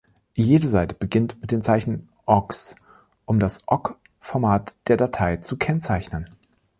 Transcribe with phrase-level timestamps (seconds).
[0.33, 2.75] Jede Seite beginnt mit den Zeichen „OggS“,
[3.27, 6.27] um das Ogg-Format der Datei zu kennzeichnen.